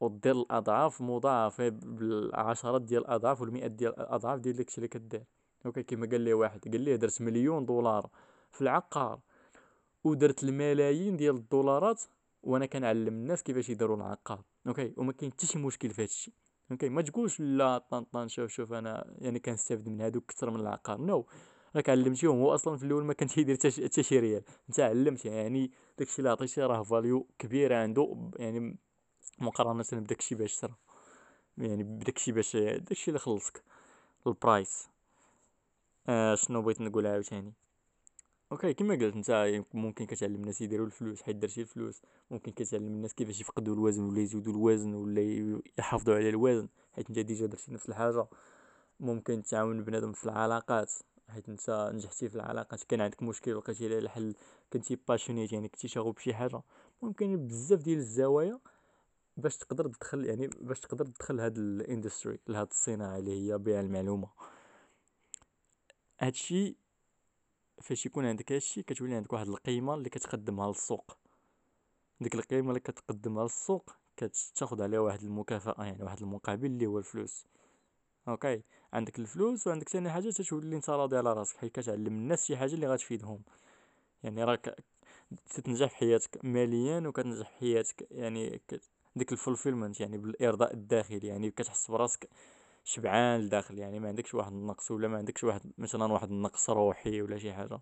ودير 0.00 0.32
الأضعاف 0.32 1.00
مضاعفة 1.00 1.68
بالعشرات 1.68 2.82
ديال 2.82 3.02
الأضعاف 3.02 3.40
والمئات 3.40 3.70
ديال 3.70 4.00
الأضعاف 4.00 4.40
ديال 4.40 4.56
داكشي 4.56 4.76
اللي 4.76 4.88
كدير. 4.88 5.24
OK 5.66 5.82
كيما 5.82 6.06
قال 6.06 6.20
لي 6.20 6.32
واحد 6.32 6.68
قال 6.68 6.80
لي 6.80 6.96
درت 6.96 7.22
مليون 7.22 7.66
دولار 7.66 8.10
في 8.52 8.60
العقار 8.60 9.20
ودرت 10.04 10.42
الملايين 10.42 11.16
ديال 11.16 11.36
الدولارات 11.36 12.02
وأنا 12.42 12.66
كنعلم 12.66 13.14
الناس 13.14 13.42
كيفاش 13.42 13.68
يديروا 13.68 13.96
العقار. 13.96 14.42
OK 14.66 14.94
وما 14.96 15.12
كاين 15.12 15.32
حتى 15.32 15.46
شي 15.46 15.58
مشكل 15.58 15.90
في 15.90 16.02
هادشي. 16.02 16.32
OK 16.70 16.88
ما 16.88 17.02
تقولش 17.02 17.40
لا 17.40 17.78
طن 17.78 18.04
طن 18.04 18.28
شوف 18.28 18.50
شوف 18.50 18.72
أنا 18.72 19.14
يعني 19.18 19.38
كنستافد 19.38 19.88
من 19.88 20.00
هادوك 20.00 20.24
أكثر 20.30 20.50
من 20.50 20.60
العقار. 20.60 21.00
no 21.00 21.26
راك 21.76 21.88
علمتيهم 21.88 22.40
هو 22.40 22.54
أصلا 22.54 22.76
في 22.76 22.86
الأول 22.86 23.04
ما 23.04 23.12
كانش 23.12 23.38
يدير 23.38 23.56
حتى 23.56 24.02
شي 24.02 24.18
ريال 24.18 24.42
أنت 24.68 24.80
علمت 24.80 25.24
يعني 25.24 25.70
داكشي 25.98 26.18
اللي 26.18 26.30
عطيتيه 26.30 26.66
راه 26.66 26.82
value 26.82 27.26
كبيره 27.38 27.76
عنده 27.76 28.30
يعني 28.36 28.76
مقارنة 29.38 29.84
بداكشي 29.92 30.34
باش 30.34 30.52
شرا 30.52 30.74
يعني 31.58 31.82
بداكشي 31.82 32.32
باش 32.32 32.56
داكشي 32.56 33.08
اللي 33.10 33.18
خلصك 33.18 33.62
ال 34.26 34.36
price 34.36 34.88
آه 36.08 36.34
شنو 36.34 36.62
بغيت 36.62 36.80
نقول 36.80 37.06
عاوتاني؟ 37.06 37.52
أوكي 38.52 38.74
كما 38.74 38.94
قلت 38.94 39.14
انت 39.14 39.62
ممكن 39.74 40.06
كتعلم 40.06 40.34
الناس 40.34 40.60
يديروا 40.60 40.86
الفلوس 40.86 41.22
حيت 41.22 41.36
درتي 41.36 41.60
الفلوس. 41.60 42.02
ممكن 42.30 42.52
كتعلم 42.52 42.86
الناس 42.86 43.14
كيفاش 43.14 43.40
يفقدوا 43.40 43.74
الوزن 43.74 44.02
ولا 44.02 44.20
يزيدوا 44.20 44.52
الوزن 44.52 44.94
ولا 44.94 45.60
يحافظوا 45.78 46.14
على 46.14 46.28
الوزن 46.28 46.68
حيت 46.92 47.08
انت 47.08 47.18
déjà 47.18 47.46
درتي 47.46 47.72
نفس 47.72 47.88
الحاجة. 47.88 48.26
ممكن 49.00 49.42
تعاون 49.42 49.84
بنادم 49.84 50.12
في 50.12 50.24
العلاقات 50.24 50.92
حيت 51.28 51.48
انت 51.48 51.90
نجحتي 51.94 52.28
في 52.28 52.34
العلاقات. 52.34 52.84
كان 52.84 53.00
عندك 53.00 53.22
مشكل 53.22 53.54
ولقيتي 53.54 53.88
له 53.88 53.98
الحل 53.98 54.34
كنتي 54.72 54.98
passionate 55.08 55.52
يعني 55.52 55.68
كنتي 55.68 55.88
شغوف 55.88 56.16
بشي 56.16 56.34
حاجة. 56.34 56.62
ممكن 57.02 57.46
بزاف 57.46 57.82
ديال 57.82 57.98
الزوايا 57.98 58.58
باش 59.36 59.56
تقدر 59.56 59.88
تدخل 59.88 60.24
يعني 60.24 60.46
باش 60.60 60.80
تقدر 60.80 61.06
تدخل 61.06 61.40
هاد 61.40 61.58
ال 61.58 61.67
industry 61.67 62.38
لهاد 62.48 62.68
الصناعة 62.70 63.18
اللي 63.18 63.52
هي 63.52 63.58
بيع 63.58 63.80
المعلومة. 63.80 64.28
هادشي 66.20 66.81
فاش 67.82 68.06
يكون 68.06 68.26
عندك 68.26 68.52
هادشي 68.52 68.82
كتولي 68.82 69.14
عندك 69.14 69.32
واحد 69.32 69.48
القيمة 69.48 69.94
اللي 69.94 70.10
كتقدمها 70.10 70.68
للسوق. 70.68 71.16
ديك 72.20 72.34
القيمة 72.34 72.68
اللي 72.68 72.80
كتقدمها 72.80 73.42
للسوق 73.42 73.96
كتاخد 74.16 74.80
عليها 74.82 75.00
واحد 75.00 75.22
المكافأة 75.22 75.84
يعني 75.84 76.02
واحد 76.02 76.20
المقابل 76.20 76.66
اللي 76.66 76.86
هو 76.86 76.98
الفلوس. 76.98 77.46
أوكي؟ 78.28 78.62
عندك 78.92 79.18
الفلوس 79.18 79.66
وعندك 79.66 79.88
ثاني 79.88 80.10
حاجة 80.10 80.30
تتولي 80.30 80.76
أنت 80.76 80.90
راضي 80.90 81.16
على 81.16 81.32
راسك 81.32 81.56
حيت 81.56 81.80
كتعلم 81.80 82.06
الناس 82.06 82.44
شي 82.44 82.56
حاجة 82.56 82.74
اللي 82.74 82.86
غتفيدهم. 82.86 83.42
يعني 84.22 84.44
راك 84.44 84.76
تتنجح 85.50 85.90
في 85.90 85.96
حياتك 85.96 86.44
ماليا 86.44 87.08
وكتنجح 87.08 87.48
في 87.50 87.56
حياتك 87.56 88.06
يعني. 88.10 88.60
ديك 89.16 89.32
ال 89.32 89.38
fulfillment 89.38 90.00
يعني 90.00 90.18
بالإرضاء 90.18 90.74
الداخلي 90.74 91.26
يعني 91.28 91.50
كتحس 91.50 91.90
براسك 91.90 92.28
شبعان 92.84 93.40
لداخل 93.40 93.78
يعني 93.78 94.00
ما 94.00 94.08
عندكش 94.08 94.34
واحد 94.34 94.52
النقص 94.52 94.90
ولا 94.90 95.08
ما 95.08 95.18
عندكش 95.18 95.44
واحد 95.44 95.60
مثلا 95.78 96.12
واحد 96.12 96.30
النقص 96.30 96.70
روحي 96.70 97.22
ولا 97.22 97.38
شي 97.38 97.52
حاجة 97.52 97.80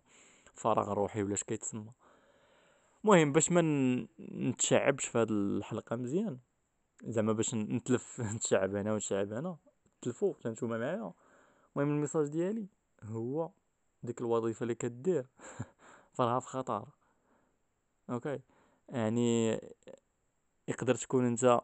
فراغ 0.54 0.92
روحي 0.92 1.22
ولا 1.22 1.36
كيتسمى. 1.36 1.92
المهم 3.04 3.32
باش 3.32 3.52
ما 3.52 3.62
نتشعبش 4.20 5.06
في 5.06 5.18
هذه 5.18 5.30
الحلقة 5.30 5.96
مزيان. 5.96 6.38
زعما 7.04 7.32
باش 7.32 7.54
نتلف 7.54 8.20
نتشعب 8.34 8.76
أنا 8.76 8.92
ونتشعب 8.92 9.32
أنا 9.32 9.56
تلفوا 10.02 10.34
نتوما 10.46 10.78
معايا. 10.78 11.12
المهم 11.76 11.94
ال 11.94 11.98
message 11.99 12.28
ديالي 12.28 12.66
هو 13.04 13.50
ديك 14.02 14.20
الوظيفة 14.20 14.62
اللي 14.62 14.74
كدير. 14.74 15.26
فراها 16.14 16.40
في 16.40 16.48
خطر 16.48 16.88
أوكي؟ 18.10 18.40
يعني 18.88 19.60
يقدر 20.68 20.94
تكون 20.94 21.26
أنت 21.26 21.60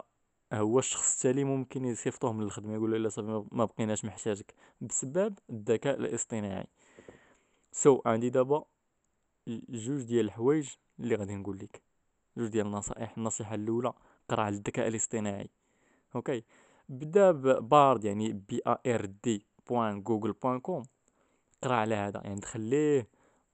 هو 0.52 0.78
الشخص 0.78 1.16
التالي 1.16 1.44
ممكن 1.44 1.84
يصيفطوه 1.84 2.32
من 2.32 2.42
الخدمه 2.42 2.74
يقول 2.74 2.90
له 2.92 2.98
لا 2.98 3.08
صافي 3.08 3.44
ما 3.52 3.64
بقيناش 3.64 4.04
محتاجك. 4.04 4.54
بسبب 4.80 5.38
الذكاء 5.50 5.98
الاصطناعي. 5.98 6.66
so 7.72 7.98
so, 7.98 8.06
عندي 8.06 8.30
دابا 8.30 8.64
جوج 9.68 10.02
ديال 10.02 10.24
الحوايج 10.24 10.70
اللي 11.00 11.14
غادي 11.14 11.34
نقول 11.36 11.58
لك. 11.58 11.82
جوج 12.36 12.48
ديال 12.48 12.66
النصائح. 12.66 13.18
النصيحة 13.18 13.54
الأولى 13.54 13.92
قرأ 14.28 14.42
على 14.42 14.54
الذكاء 14.54 14.88
الاصطناعي. 14.88 15.50
أوكي 16.16 16.44
بدا 16.88 17.30
ب 17.30 17.45
Bard 17.45 18.04
يعني 18.04 18.32
B 18.32 18.62
R 18.66 19.04
D 19.04 19.46
point 19.68 20.02
Google 20.02 20.32
point 20.32 20.60
com 20.60 20.82
قرأ 21.62 21.74
على 21.74 21.94
هذا. 21.94 22.20
يعني 22.24 22.40
دخليه 22.40 23.08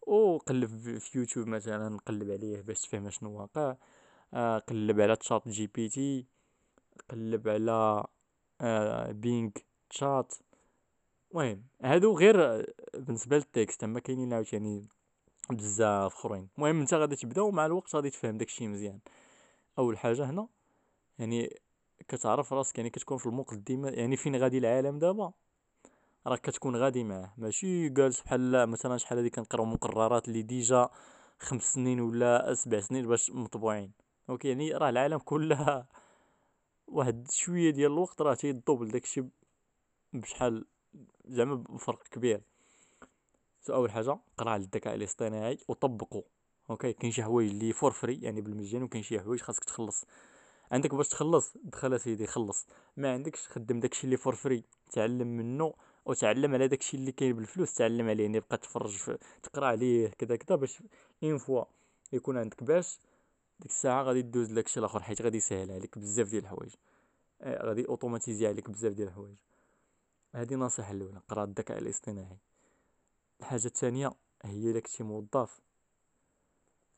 وقلب 0.06 0.98
في 0.98 1.18
يوتيوب 1.18 1.46
مثلا 1.48 1.98
قلب 2.06 2.30
عليه 2.30 2.60
باش 2.60 2.80
تفهم 2.80 3.10
شنو 3.10 3.40
واقع. 3.40 3.76
آه 4.34 4.58
قلب 4.58 5.00
على 5.00 5.16
ChatGPT. 5.16 6.26
قلب 7.10 7.48
على 7.48 8.04
آه 8.60 9.12
Bing 9.12 9.50
Chat. 9.90 10.34
المهم 11.32 11.62
هادو 11.82 12.18
غير 12.18 12.66
بالنسبة 12.94 13.36
لل 13.36 13.52
text 13.52 13.84
أما 13.84 14.00
كاينين 14.00 14.32
عاوتاني 14.32 14.88
بزاف 15.50 16.14
أخرين. 16.14 16.48
المهم 16.58 16.80
أنت 16.80 16.94
غادي 16.94 17.16
تبدأ 17.16 17.42
ومع 17.42 17.66
الوقت 17.66 17.96
غادي 17.96 18.10
تفهم 18.10 18.38
داكشي 18.38 18.68
مزيان. 18.68 18.98
أول 19.78 19.98
حاجة 19.98 20.30
هنا 20.30 20.48
يعني 21.18 21.60
كتعرف 22.08 22.52
راسك 22.52 22.78
يعني 22.78 22.90
كتكون 22.90 23.18
في 23.18 23.26
المقدمه 23.26 23.88
يعني 23.88 24.16
فين 24.16 24.36
غادي 24.36 24.58
العالم 24.58 24.98
دابا؟ 24.98 25.32
راك 26.26 26.40
كتكون 26.40 26.76
غادي 26.76 27.04
معاه. 27.04 27.32
ماشي 27.36 27.88
جالس 27.88 28.20
بحال 28.20 28.66
مثلا 28.66 28.96
شحال 28.96 29.18
هادي 29.18 29.30
كنقراو 29.30 29.64
مقررات 29.64 30.28
اللي 30.28 30.42
déjà 30.42 30.88
خمس 31.38 31.62
سنين 31.62 32.00
ولا 32.00 32.54
سبع 32.54 32.80
سنين 32.80 33.08
باش 33.08 33.30
مطبوعين. 33.30 33.92
أوكي 34.30 34.48
يعني 34.48 34.72
راه 34.72 34.88
العالم 34.88 35.18
كلها 35.18 35.86
واحد 36.88 37.30
شوية 37.30 37.70
ديال 37.70 37.92
الوقت 37.92 38.22
راه 38.22 38.34
تي 38.34 38.48
double 38.48 38.88
داكشي 38.88 39.24
بشحال 40.12 40.64
زعما 41.24 41.54
بفرق 41.54 42.02
كبير. 42.02 42.40
so 43.60 43.74
أول 43.74 43.90
حاجة 43.90 44.18
قرأ 44.38 44.50
على 44.50 44.62
الذكاء 44.62 44.94
الاصطناعي 44.94 45.58
وطبقه 45.68 46.24
أوكي؟ 46.70 46.92
كاين 46.92 47.12
شي 47.12 47.22
حوايج 47.22 47.50
اللي 47.50 47.72
for 47.72 47.90
free 47.90 48.20
يعني 48.22 48.40
بالمجان 48.40 48.82
وكاين 48.82 49.02
شي 49.02 49.20
حوايج 49.20 49.40
خاصك 49.40 49.64
تخلص. 49.64 50.04
عندك 50.72 50.94
باش 50.94 51.08
تخلص 51.08 51.56
دخل 51.64 52.00
سيدي 52.00 52.26
خلص. 52.26 52.66
ما 52.96 53.12
عندكش 53.12 53.48
خدم 53.48 53.80
داكشي 53.80 54.04
اللي 54.04 54.16
for 54.16 54.34
free 54.34 54.64
تعلم 54.92 55.26
منه 55.26 55.74
وتعلم 56.06 56.54
على 56.54 56.68
داكشي 56.68 56.96
اللي 56.96 57.12
كاين 57.12 57.32
بالفلوس. 57.32 57.74
تعلم 57.74 58.08
عليه 58.08 58.24
يعني 58.24 58.40
بقى 58.40 58.56
تفرج 58.58 59.16
تقرأ 59.42 59.66
عليه 59.66 60.08
كذا 60.08 60.36
كذا 60.36 60.56
باش 60.56 60.82
une 61.22 61.38
fois 61.38 61.64
يكون 62.12 62.38
عندك 62.38 62.62
باش 62.64 62.98
ديك 63.62 63.70
الساعة 63.70 64.02
غادي 64.02 64.22
دوز 64.22 64.52
داكشي 64.52 64.80
الآخر 64.80 65.02
حيت 65.02 65.22
غادي 65.22 65.36
يسهل 65.36 65.70
عليك 65.70 65.98
بزاف 65.98 66.28
ديال 66.28 66.42
الحوايج. 66.42 66.74
آه، 67.40 67.66
غادي 67.66 67.88
اوتوماتيزي 67.88 68.46
عليك 68.46 68.70
بزاف 68.70 68.92
ديال 68.92 69.08
الحوايج. 69.08 69.36
هذه 70.34 70.54
النصيحه 70.54 70.92
الأولى 70.92 71.20
قرأ 71.28 71.44
الذكاء 71.44 71.78
الاصطناعي. 71.78 72.38
الحاجة 73.40 73.66
الثانية 73.66 74.12
هي 74.44 74.70
إلا 74.70 74.80
كنتي 74.80 75.02
موظف 75.02 75.60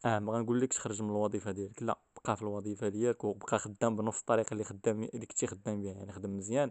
آه 0.05 0.19
ما 0.19 0.33
غنقولكش 0.33 0.79
خرج 0.79 1.03
من 1.03 1.11
الوظيفة 1.11 1.51
ديالك 1.53 1.83
لا 1.83 1.99
بقى 2.25 2.37
في 2.37 2.43
الوظيفة 2.43 2.89
ديالك 2.89 3.25
وبقى 3.25 3.59
خدام 3.59 3.97
بنفس 3.97 4.21
الطريقة 4.21 4.53
اللي 4.53 4.65
خدام 4.65 5.03
اللي 5.03 5.27
كنتي 5.27 5.47
خدام 5.47 5.83
بها 5.83 5.93
يعني 5.93 6.13
خدم 6.13 6.37
مزيان. 6.37 6.71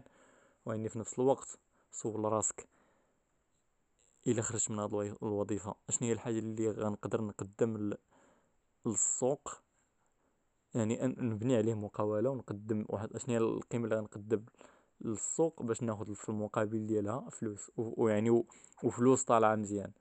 وإني 0.66 0.88
في 0.88 0.98
نفس 0.98 1.18
الوقت 1.18 1.58
سول 1.92 2.24
راسك 2.24 2.68
إلا 4.26 4.42
خرجت 4.42 4.70
من 4.70 4.78
هذه 4.78 5.16
الوظيفة 5.22 5.74
أشنو 5.88 6.08
هي 6.08 6.12
الحاجة 6.12 6.38
اللي 6.38 6.70
غنقدر 6.70 7.22
نقدم 7.22 7.94
للسوق؟ 8.86 9.64
يعني 10.74 10.98
نبني 11.02 11.56
عليه 11.56 11.74
مقاولة 11.74 12.30
ونقدم 12.30 12.84
واحد 12.88 13.12
أشنو 13.12 13.34
هي 13.34 13.38
القيمة 13.38 13.84
اللي 13.84 13.96
غنقدم 13.96 14.44
للسوق 15.00 15.62
باش 15.62 15.82
ناخذ 15.82 16.14
في 16.14 16.28
المقابل 16.28 16.86
ديالها 16.86 17.30
فلوس 17.30 17.70
ويعني 17.76 18.44
وفلوس 18.82 19.24
طالعة 19.24 19.54
مزيان. 19.54 19.92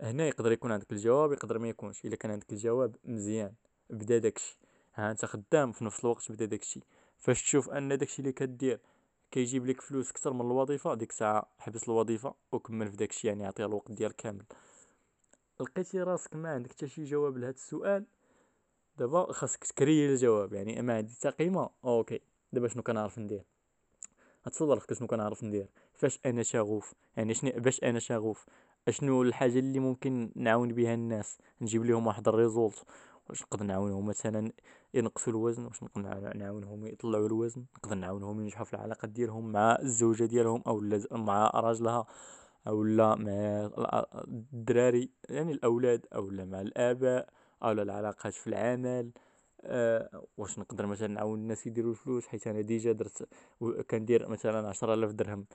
هنا 0.00 0.26
يقدر 0.26 0.52
يكون 0.52 0.72
عندك 0.72 0.92
الجواب 0.92 1.32
يقدر 1.32 1.58
ما 1.58 1.68
يكونش. 1.68 2.04
إلا 2.04 2.16
كان 2.16 2.30
عندك 2.30 2.52
الجواب 2.52 2.96
مزيان 3.04 3.52
بدا 3.90 4.18
داكشي. 4.18 4.58
ها 4.94 5.10
أنت 5.10 5.24
خدام 5.24 5.72
في 5.72 5.84
نفس 5.84 6.04
الوقت 6.04 6.32
بدا 6.32 6.44
داكشي. 6.44 6.80
فاش 7.18 7.42
تشوف 7.42 7.70
أن 7.70 7.98
داكشي 7.98 8.22
اللي 8.22 8.32
كدير 8.32 8.80
كيجيب 9.30 9.66
لك 9.66 9.80
فلوس 9.80 10.10
أكثر 10.10 10.32
من 10.32 10.40
الوظيفة 10.40 10.94
ديك 10.94 11.10
الساعة 11.10 11.48
حبس 11.58 11.88
الوظيفة 11.88 12.34
وكمل 12.52 12.90
في 12.90 12.96
داكشي 12.96 13.28
يعني 13.28 13.46
عطيها 13.46 13.66
الوقت 13.66 13.92
ديالك 13.92 14.16
كامل. 14.16 14.44
لقيتي 15.60 16.02
راسك 16.02 16.36
ما 16.36 16.48
عندك 16.48 16.70
حتى 16.70 16.88
شي 16.88 17.04
جواب 17.04 17.36
لهذا 17.36 17.50
السؤال 17.50 18.04
دابا 18.98 19.32
خاصك 19.32 19.64
تكري 19.64 20.06
الجواب 20.06 20.52
يعني 20.52 20.80
أما 20.80 20.96
عندي 20.96 21.12
حتى 21.12 21.30
قيمه 21.30 21.70
أوكي. 21.84 22.20
دابا 22.52 22.68
شنو 22.68 22.82
كنعرف 22.82 23.18
ندير؟ 23.18 23.42
اتصور 24.46 24.76
لك 24.76 24.92
شنو 24.92 25.06
كنعرف 25.08 25.44
ندير؟ 25.44 25.66
فاش 25.94 26.20
أنا 26.26 26.42
شغوف؟ 26.42 26.94
يعني 27.16 27.34
شنو 27.34 27.52
باش 27.56 27.84
أنا 27.84 27.98
شغوف؟ 27.98 28.46
أشنو 28.88 29.22
الحاجة 29.22 29.58
اللي 29.58 29.78
ممكن 29.78 30.32
نعاون 30.36 30.72
بها 30.72 30.94
الناس؟ 30.94 31.38
نجيب 31.60 31.84
لهم 31.84 32.06
واحد 32.06 32.28
result. 32.28 32.84
واش 33.28 33.42
نقدر 33.42 33.64
نعاونهم؟ 33.64 34.06
مثلا 34.06 34.52
ينقصوا 34.94 35.32
الوزن 35.32 35.64
واش 35.64 35.82
نقدر 35.82 36.36
نعاونهم؟ 36.36 36.86
يطلعوا 36.86 37.26
الوزن. 37.26 37.64
نقدر 37.76 37.94
نعاونهم 37.94 38.40
ينجحوا 38.40 38.64
في 38.64 38.74
العلاقه 38.74 39.08
ديالهم 39.08 39.52
مع 39.52 39.78
الزوجة 39.82 40.24
ديالهم 40.24 40.62
أو 40.66 40.80
مع 41.12 41.50
راجلها 41.54 42.06
أو 42.68 42.84
لا 42.84 43.14
مع 43.14 44.04
الدراري 44.28 45.10
يعني 45.28 45.52
الأولاد 45.52 46.06
أو 46.14 46.30
لا 46.30 46.44
مع 46.44 46.60
الآباء. 46.60 47.35
أو 47.62 47.70
لا 47.72 47.82
العلاقات 47.82 48.34
في 48.34 48.46
العمل 48.46 49.10
أه 49.60 50.22
واش 50.36 50.58
نقدر 50.58 50.86
مثلا 50.86 51.08
نعاون 51.08 51.38
الناس 51.38 51.66
يديروا 51.66 51.90
الفلوس؟ 51.90 52.26
حيت 52.26 52.46
أنا 52.46 52.60
déjà 52.60 52.92
درت 52.92 53.28
كندير 53.90 54.28
مثلا 54.28 54.68
عشرة 54.68 54.94
آلاف 54.94 55.10
درهم 55.12 55.46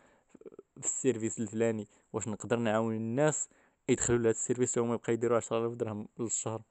في 0.79 0.86
ال 0.85 0.92
service 0.92 1.39
الفلاني 1.39 1.88
واش 2.13 2.27
نقدر 2.27 2.58
نعاون 2.58 2.96
الناس 2.96 3.50
يدخلوا 3.89 4.20
لهذا 4.20 4.29
ال 4.29 4.35
service 4.35 4.77
هما 4.77 4.93
يبقى 4.93 5.13
يديروا 5.13 5.38
عشرة 5.38 5.58
آلاف 5.58 5.74
درهم 5.74 6.08
للشهر؟ 6.20 6.62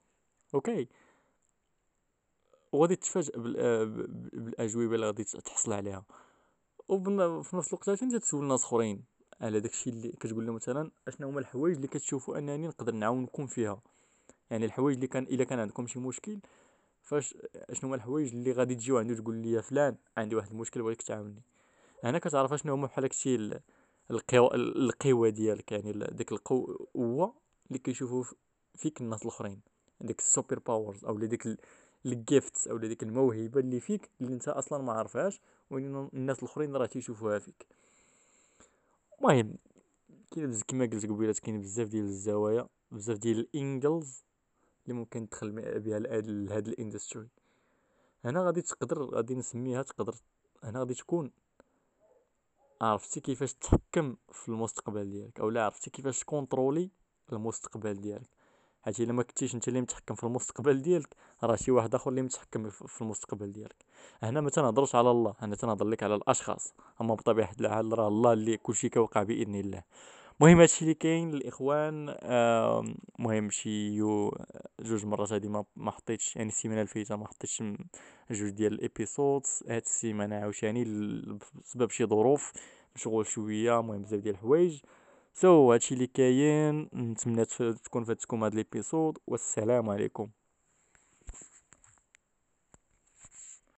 أوكي. 0.54 0.88
وغادي 2.72 2.96
تتفاجئ 2.96 3.38
بالأجوبة 3.38 4.94
اللي 4.94 5.06
غادي 5.06 5.24
تحصل 5.24 5.72
عليها. 5.72 6.04
وفي 6.88 7.56
نفس 7.56 7.68
الوقت 7.72 7.88
انت 7.88 8.16
تسول 8.16 8.44
ناس 8.44 8.64
أخرين 8.64 9.04
على 9.40 9.60
داكشي 9.60 9.90
اللي 9.90 10.08
كتقول 10.08 10.46
له 10.46 10.52
مثلا 10.52 10.90
اشنو 11.08 11.28
هما 11.28 11.40
الحوايج 11.40 11.74
اللي 11.76 11.88
كتشوفوا 11.88 12.38
أنني 12.38 12.66
نقدر 12.66 12.92
نعاونكم 12.94 13.46
فيها. 13.46 13.80
يعني 14.50 14.64
الحوايج 14.64 14.94
اللي 14.94 15.06
كان 15.06 15.22
إلا 15.22 15.44
كان 15.44 15.58
عندكم 15.58 15.86
شي 15.86 15.98
مشكل 15.98 16.38
فاش 17.02 17.36
أشنو 17.54 17.88
هما 17.88 17.96
الحوايج 17.96 18.34
اللي 18.34 18.52
غادي 18.52 18.74
تجيو 18.74 18.98
عنده 18.98 19.14
تقول 19.14 19.34
لي 19.34 19.62
فلان 19.62 19.96
عندي 20.16 20.36
واحد 20.36 20.50
المشكل 20.50 20.82
بغيتك 20.82 21.02
تعاوني 21.02 21.42
هنا 22.04 22.18
كتعرف 22.18 22.52
أشنو 22.52 22.72
هما 22.74 22.86
بحال 22.86 23.02
داكشي 23.02 23.60
القوة 24.10 24.54
القوة 24.54 25.28
ديالك 25.28 25.72
يعني 25.72 25.92
ديك 25.92 26.32
القوة 26.32 27.34
اللي 27.68 27.78
كيشوفوا 27.78 28.24
فيك 28.74 29.00
الناس 29.00 29.22
الأخرين. 29.22 29.60
ديك 30.00 30.18
ال 30.18 30.25
super 30.25 30.58
powers 30.58 31.04
أو 31.04 31.18
ديك 31.18 31.58
ال 32.06 32.16
gifts 32.16 32.68
أو 32.68 32.78
ديك 32.78 33.02
الموهبة 33.02 33.60
اللي 33.60 33.80
فيك 33.80 34.10
اللي 34.20 34.34
أنت 34.34 34.48
أصلا 34.48 34.82
ما 34.82 34.92
عارفهاش 34.92 35.40
وإن 35.70 36.08
الناس 36.14 36.38
الأخرين 36.38 36.76
راه 36.76 36.86
تيشوفوها 36.86 37.38
فيك. 37.38 37.66
المهم 39.20 39.54
كاين 40.30 40.60
كما 40.68 40.84
قلت 40.84 41.06
قبيله 41.06 41.34
كاين 41.42 41.60
بزاف 41.60 41.88
ديال 41.88 42.04
الزوايا 42.04 42.68
بزاف 42.90 43.18
ديال 43.18 43.38
ال 43.38 43.50
angles 43.50 44.24
اللي 44.90 45.00
ممكن 45.00 45.28
تدخل 45.28 45.50
بها 45.80 45.98
لهاد 45.98 46.68
ال 46.68 46.74
industry. 46.74 47.28
هنا 48.24 48.42
غادي 48.42 48.62
تقدر 48.62 49.02
غادي 49.02 49.34
نسميها 49.34 49.82
تقدر 49.82 50.14
هنا 50.64 50.78
غادي 50.78 50.94
تكون. 50.94 51.30
عرفتي 52.80 53.20
كيفاش 53.20 53.54
تحكم 53.54 54.16
في 54.32 54.48
المستقبل 54.48 55.10
ديالك 55.10 55.40
أو 55.40 55.50
لا 55.50 55.64
عرفتي 55.64 55.90
كيفاش 55.90 56.24
contrôler 56.24 56.90
المستقبل 57.32 57.94
ديالك. 57.94 58.30
حيت 58.82 59.00
إلا 59.00 59.12
ما 59.12 59.22
كنتيش 59.22 59.54
انت 59.54 59.68
اللي 59.68 59.80
متحكم 59.80 60.14
في 60.14 60.24
المستقبل 60.24 60.82
ديالك 60.82 61.16
راه 61.42 61.56
شي 61.56 61.70
واحد 61.70 61.94
آخر 61.94 62.10
اللي 62.10 62.22
متحكم 62.22 62.70
في 62.70 63.02
المستقبل 63.02 63.52
ديالك. 63.52 63.84
هنا 64.22 64.40
ما 64.40 64.50
تنهضرش 64.50 64.94
على 64.94 65.10
الله 65.10 65.34
هنا 65.38 65.56
تنهضر 65.56 65.86
لك 65.86 66.02
على 66.02 66.14
الأشخاص. 66.14 66.74
أما 67.00 67.14
بطبيعة 67.14 67.52
الحال 67.60 67.98
راه 67.98 68.08
الله 68.08 68.32
اللي 68.32 68.56
كلشي 68.56 68.88
كيوقع 68.88 69.22
بإذن 69.22 69.54
الله. 69.54 69.82
المهم 70.40 70.60
هادشي 70.60 70.82
اللي 70.82 70.94
كاين 70.94 71.34
الاخوان 71.34 72.16
مهم 73.18 73.50
شي 73.50 73.88
يو 73.94 74.32
جوج 74.80 75.06
مرات 75.06 75.32
هادي 75.32 75.48
ما 75.76 75.90
حطيتش 75.90 76.36
يعني 76.36 76.48
السيمانة 76.48 76.82
الفايتة 76.82 77.16
ما 77.16 77.26
حطيتش 77.26 77.62
جوج 78.30 78.50
ديال 78.50 78.72
الإبيسودز. 78.72 79.64
هاد 79.68 79.82
السيمانة 79.82 80.36
عاوتاني 80.36 80.84
بسبب 81.64 81.90
شي 81.90 82.04
ظروف 82.06 82.52
مشغول 82.96 83.26
شوية 83.26 83.80
المهم 83.80 84.02
بزاف 84.02 84.20
ديال 84.20 84.34
الحوايج. 84.34 84.80
سو 85.34 85.68
so, 85.68 85.72
هادشي 85.72 85.94
اللي 85.94 86.06
كاين 86.06 86.88
نتمنى 86.94 87.44
تكون 87.84 88.04
فاتكم 88.04 88.44
هاد 88.44 88.52
الإبيسود 88.52 89.18
والسلام 89.26 89.90
عليكم. 89.90 90.28